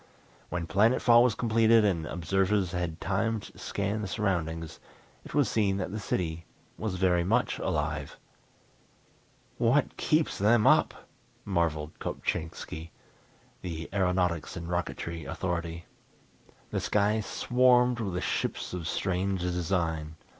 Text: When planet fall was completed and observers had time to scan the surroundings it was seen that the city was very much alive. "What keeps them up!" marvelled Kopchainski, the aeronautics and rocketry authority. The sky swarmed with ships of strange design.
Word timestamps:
When 0.49 0.65
planet 0.65 0.99
fall 0.99 1.23
was 1.23 1.35
completed 1.35 1.85
and 1.85 2.07
observers 2.07 2.71
had 2.71 2.99
time 2.99 3.39
to 3.39 3.55
scan 3.59 4.01
the 4.01 4.07
surroundings 4.07 4.79
it 5.23 5.35
was 5.35 5.47
seen 5.47 5.77
that 5.77 5.91
the 5.91 5.99
city 5.99 6.45
was 6.75 6.95
very 6.95 7.23
much 7.23 7.59
alive. 7.59 8.17
"What 9.59 9.97
keeps 9.97 10.39
them 10.39 10.65
up!" 10.65 11.07
marvelled 11.45 11.99
Kopchainski, 11.99 12.89
the 13.61 13.89
aeronautics 13.93 14.57
and 14.57 14.67
rocketry 14.67 15.23
authority. 15.25 15.85
The 16.71 16.79
sky 16.79 17.19
swarmed 17.21 17.99
with 17.99 18.23
ships 18.23 18.73
of 18.73 18.87
strange 18.87 19.41
design. 19.41 20.15